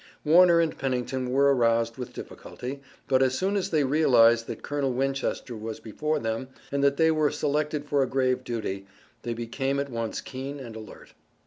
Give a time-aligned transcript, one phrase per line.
[0.25, 4.91] Warner and Pennington were aroused with difficulty, but, as soon as they realized that Colonel
[4.91, 8.87] Winchester was before them and that they were selected for a grave duty,
[9.21, 11.13] they became at once keen and alert.